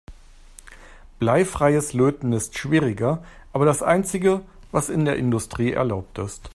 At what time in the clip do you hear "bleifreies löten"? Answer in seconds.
1.19-2.33